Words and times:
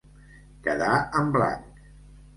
Quedar 0.67 0.95
en 1.21 1.31
blanc. 1.37 1.85